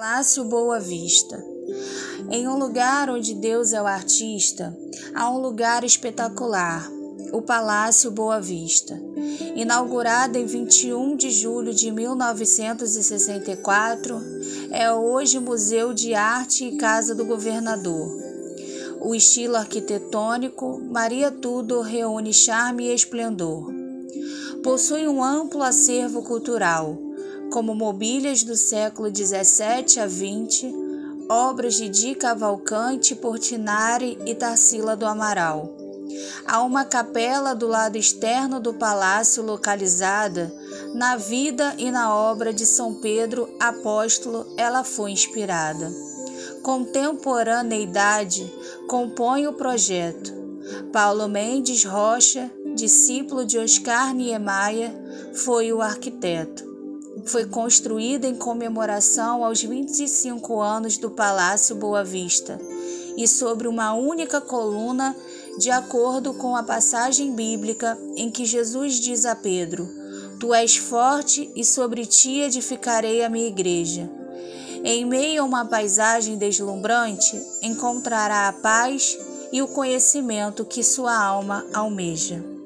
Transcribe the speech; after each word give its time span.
Palácio 0.00 0.44
Boa 0.44 0.80
Vista. 0.80 1.44
Em 2.30 2.48
um 2.48 2.58
lugar 2.58 3.10
onde 3.10 3.34
Deus 3.34 3.74
é 3.74 3.82
o 3.82 3.86
artista, 3.86 4.74
há 5.14 5.30
um 5.30 5.38
lugar 5.38 5.84
espetacular, 5.84 6.90
o 7.34 7.42
Palácio 7.42 8.10
Boa 8.10 8.40
Vista. 8.40 8.98
Inaugurado 9.54 10.38
em 10.38 10.46
21 10.46 11.16
de 11.16 11.30
julho 11.30 11.74
de 11.74 11.90
1964, 11.90 14.18
é 14.70 14.90
hoje 14.90 15.38
Museu 15.38 15.92
de 15.92 16.14
Arte 16.14 16.64
e 16.64 16.78
Casa 16.78 17.14
do 17.14 17.26
Governador. 17.26 18.08
O 19.02 19.14
estilo 19.14 19.56
arquitetônico, 19.56 20.80
Maria 20.82 21.30
Tudor 21.30 21.82
reúne 21.82 22.32
charme 22.32 22.86
e 22.86 22.94
esplendor. 22.94 23.70
Possui 24.62 25.06
um 25.06 25.22
amplo 25.22 25.62
acervo 25.62 26.22
cultural 26.22 27.09
como 27.50 27.74
mobílias 27.74 28.44
do 28.44 28.54
século 28.54 29.10
17 29.10 29.98
a 29.98 30.06
20, 30.06 30.72
obras 31.28 31.74
de 31.74 31.88
Di 31.88 32.14
Cavalcante, 32.14 33.14
Portinari 33.14 34.16
e 34.24 34.34
Tarsila 34.36 34.94
do 34.94 35.04
Amaral. 35.04 35.76
Há 36.46 36.62
uma 36.62 36.84
capela 36.84 37.54
do 37.54 37.66
lado 37.66 37.96
externo 37.96 38.60
do 38.60 38.74
palácio 38.74 39.42
localizada 39.42 40.52
na 40.94 41.16
vida 41.16 41.74
e 41.76 41.90
na 41.90 42.14
obra 42.14 42.52
de 42.52 42.64
São 42.64 42.94
Pedro 42.94 43.48
Apóstolo, 43.58 44.46
ela 44.56 44.84
foi 44.84 45.10
inspirada. 45.10 45.92
Contemporaneidade 46.62 48.52
compõe 48.88 49.46
o 49.46 49.52
projeto. 49.52 50.38
Paulo 50.92 51.28
Mendes 51.28 51.84
Rocha, 51.84 52.50
discípulo 52.74 53.44
de 53.44 53.58
Oscar 53.58 54.14
Niemeyer, 54.14 54.92
foi 55.32 55.72
o 55.72 55.80
arquiteto 55.80 56.69
foi 57.26 57.46
construída 57.46 58.26
em 58.26 58.34
comemoração 58.34 59.44
aos 59.44 59.62
25 59.62 60.60
anos 60.60 60.96
do 60.96 61.10
Palácio 61.10 61.74
Boa 61.76 62.04
Vista 62.04 62.60
e 63.16 63.26
sobre 63.26 63.68
uma 63.68 63.92
única 63.92 64.40
coluna, 64.40 65.16
de 65.58 65.70
acordo 65.70 66.32
com 66.34 66.56
a 66.56 66.62
passagem 66.62 67.34
bíblica 67.34 67.98
em 68.16 68.30
que 68.30 68.44
Jesus 68.44 68.94
diz 69.00 69.24
a 69.26 69.34
Pedro: 69.34 69.88
Tu 70.38 70.54
és 70.54 70.76
forte 70.76 71.50
e 71.54 71.64
sobre 71.64 72.06
ti 72.06 72.40
edificarei 72.40 73.24
a 73.24 73.28
minha 73.28 73.48
igreja. 73.48 74.08
Em 74.82 75.04
meio 75.04 75.42
a 75.42 75.44
uma 75.44 75.64
paisagem 75.66 76.38
deslumbrante, 76.38 77.38
encontrará 77.60 78.48
a 78.48 78.52
paz 78.52 79.18
e 79.52 79.60
o 79.60 79.68
conhecimento 79.68 80.64
que 80.64 80.82
sua 80.82 81.14
alma 81.14 81.66
almeja. 81.74 82.59